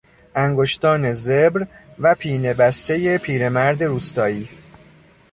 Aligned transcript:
انگشتان 0.35 1.13
زبر 1.13 1.67
و 1.99 2.15
پینه 2.15 2.53
بسته 2.53 3.17
پیرمرد 3.17 3.83
روستایی 3.83 4.49